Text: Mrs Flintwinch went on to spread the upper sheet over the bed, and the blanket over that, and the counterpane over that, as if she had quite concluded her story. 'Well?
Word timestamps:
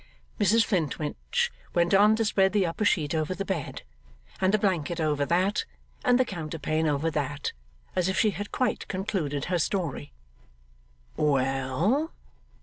Mrs 0.39 0.63
Flintwinch 0.65 1.51
went 1.75 1.93
on 1.93 2.15
to 2.15 2.25
spread 2.25 2.53
the 2.53 2.65
upper 2.65 2.83
sheet 2.85 3.13
over 3.13 3.35
the 3.35 3.45
bed, 3.45 3.83
and 4.41 4.51
the 4.51 4.57
blanket 4.57 4.99
over 4.99 5.27
that, 5.27 5.63
and 6.03 6.19
the 6.19 6.25
counterpane 6.25 6.87
over 6.87 7.11
that, 7.11 7.53
as 7.95 8.09
if 8.09 8.17
she 8.17 8.31
had 8.31 8.51
quite 8.51 8.87
concluded 8.87 9.45
her 9.45 9.59
story. 9.59 10.11
'Well? 11.17 12.11